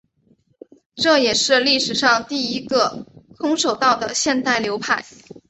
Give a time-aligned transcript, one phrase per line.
[0.95, 3.05] 这也是历史上第一个
[3.37, 5.05] 空手道的现代流派。